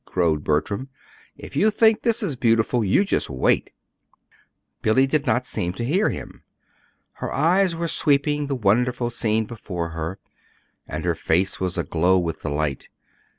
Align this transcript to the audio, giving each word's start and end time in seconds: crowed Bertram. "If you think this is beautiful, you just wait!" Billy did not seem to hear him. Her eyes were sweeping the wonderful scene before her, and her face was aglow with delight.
crowed 0.03 0.43
Bertram. 0.43 0.89
"If 1.37 1.55
you 1.55 1.69
think 1.69 2.01
this 2.01 2.23
is 2.23 2.35
beautiful, 2.35 2.83
you 2.83 3.05
just 3.05 3.29
wait!" 3.29 3.71
Billy 4.81 5.05
did 5.05 5.27
not 5.27 5.45
seem 5.45 5.73
to 5.73 5.85
hear 5.85 6.09
him. 6.09 6.41
Her 7.11 7.31
eyes 7.31 7.75
were 7.75 7.87
sweeping 7.87 8.47
the 8.47 8.55
wonderful 8.55 9.11
scene 9.11 9.45
before 9.45 9.89
her, 9.89 10.17
and 10.87 11.05
her 11.05 11.13
face 11.13 11.59
was 11.59 11.77
aglow 11.77 12.17
with 12.17 12.41
delight. 12.41 12.87